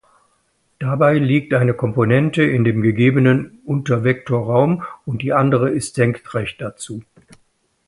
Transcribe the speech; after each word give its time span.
Dabei 0.79 1.19
liegt 1.19 1.53
eine 1.53 1.75
Komponente 1.75 2.41
in 2.41 2.63
dem 2.63 2.81
gegebenen 2.81 3.59
Untervektorraum 3.65 4.81
und 5.05 5.21
die 5.21 5.31
andere 5.31 5.69
ist 5.69 5.93
senkrecht 5.93 6.59
dazu. 6.59 7.03